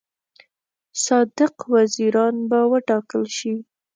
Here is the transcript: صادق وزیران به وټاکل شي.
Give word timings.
صادق 1.05 1.55
وزیران 1.73 2.35
به 2.49 2.59
وټاکل 2.71 3.23
شي. 3.37 3.55